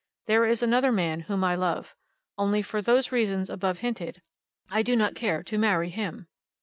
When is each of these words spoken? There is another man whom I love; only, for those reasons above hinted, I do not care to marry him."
There 0.25 0.45
is 0.47 0.63
another 0.63 0.91
man 0.91 1.19
whom 1.19 1.43
I 1.43 1.53
love; 1.53 1.95
only, 2.35 2.63
for 2.63 2.81
those 2.81 3.11
reasons 3.11 3.51
above 3.51 3.77
hinted, 3.85 4.23
I 4.67 4.81
do 4.81 4.95
not 4.95 5.13
care 5.13 5.43
to 5.43 5.59
marry 5.59 5.89
him." 5.89 6.27